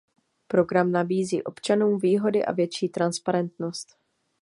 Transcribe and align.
Program 0.47 0.91
nabízí 0.91 1.43
občanům 1.43 1.99
výhody 1.99 2.45
a 2.45 2.51
větší 2.51 2.89
transparentnost. 2.89 3.87